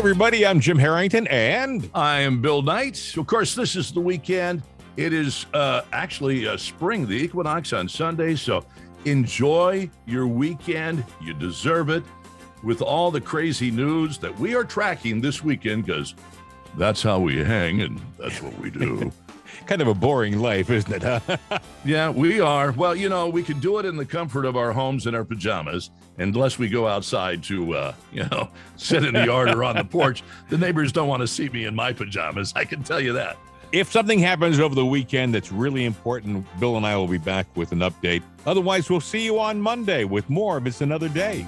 [0.00, 0.46] everybody.
[0.46, 3.14] I'm Jim Harrington, and I am Bill Knight.
[3.18, 4.62] Of course, this is the weekend.
[4.96, 8.34] It is uh, actually uh, spring, the equinox on Sunday.
[8.34, 8.64] So
[9.04, 11.04] enjoy your weekend.
[11.20, 12.02] You deserve it
[12.62, 16.14] with all the crazy news that we are tracking this weekend because
[16.76, 19.12] that's how we hang and that's what we do.
[19.66, 21.02] kind of a boring life, isn't it?
[21.02, 21.60] Huh?
[21.84, 22.72] yeah, we are.
[22.72, 25.24] Well, you know, we can do it in the comfort of our homes in our
[25.24, 29.76] pajamas unless we go outside to, uh, you know, sit in the yard or on
[29.76, 30.22] the porch.
[30.48, 32.52] The neighbors don't want to see me in my pajamas.
[32.56, 33.36] I can tell you that.
[33.72, 37.46] If something happens over the weekend that's really important, Bill and I will be back
[37.56, 38.24] with an update.
[38.44, 41.46] Otherwise, we'll see you on Monday with more of It's Another Day.